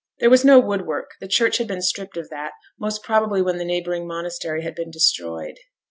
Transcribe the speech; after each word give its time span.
There 0.17 0.31
was 0.31 0.43
no 0.43 0.57
wood 0.59 0.87
work, 0.87 1.11
the 1.19 1.27
church 1.27 1.59
had 1.59 1.67
been 1.67 1.83
stripped 1.83 2.17
of 2.17 2.31
that, 2.31 2.53
most 2.79 3.03
probably 3.03 3.39
when 3.39 3.59
the 3.59 3.63
neighbouring 3.65 4.07
monastery 4.07 4.63
had 4.63 4.73
been 4.73 4.89
destroyed. 4.89 5.59